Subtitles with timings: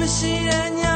[0.00, 0.89] Merci.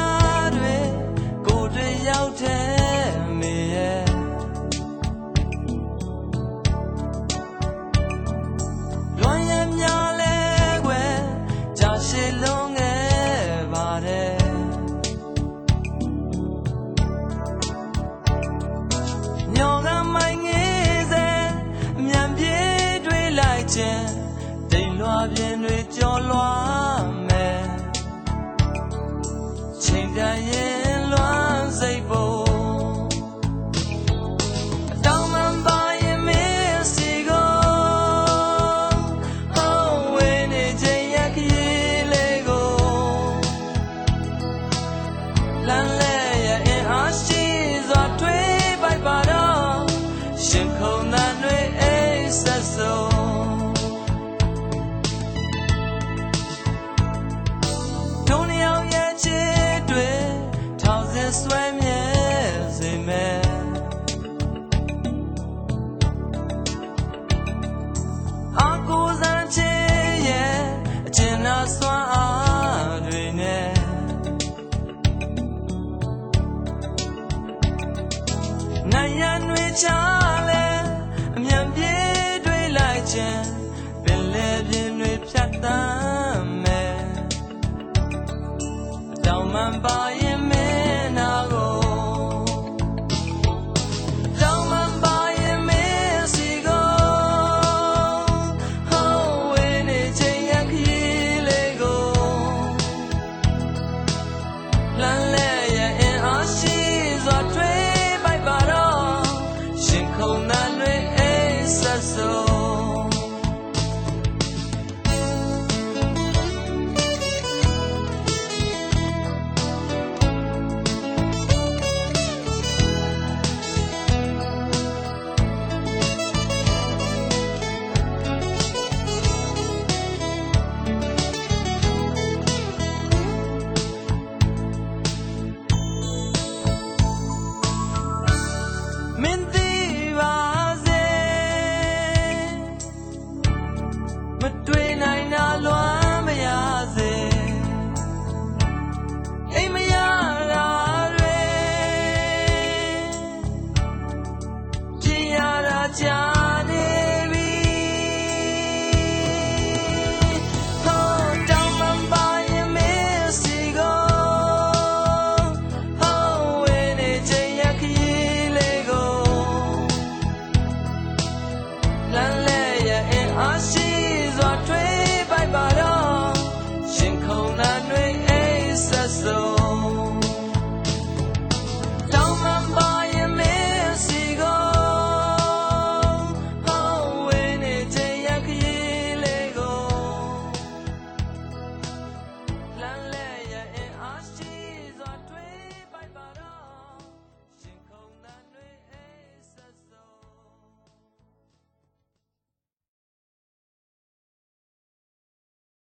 [79.34, 80.23] and which are